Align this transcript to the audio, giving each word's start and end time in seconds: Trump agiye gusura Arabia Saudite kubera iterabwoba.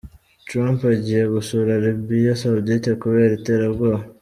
Trump 0.47 0.79
agiye 0.95 1.23
gusura 1.35 1.69
Arabia 1.73 2.37
Saudite 2.41 2.89
kubera 3.01 3.31
iterabwoba. 3.39 4.01